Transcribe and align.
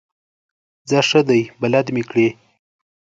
ځه 0.89 0.99
ښه 1.09 1.21
دی 1.29 1.41
بلد 1.61 1.85
مې 1.95 2.03
کړې. 2.09 2.27